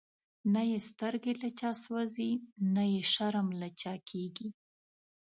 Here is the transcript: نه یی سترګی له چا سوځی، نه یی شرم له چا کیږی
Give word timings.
نه 0.53 0.61
یی 0.69 0.79
سترګی 0.89 1.33
له 1.41 1.49
چا 1.59 1.71
سوځی، 1.83 2.31
نه 2.73 2.83
یی 2.91 3.01
شرم 3.13 3.47
له 3.59 3.67
چا 3.81 3.93
کیږی 4.09 4.49